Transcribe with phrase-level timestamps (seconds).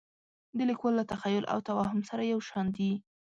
[0.57, 2.91] د لیکوال له تخیل او توهم سره یو شان دي.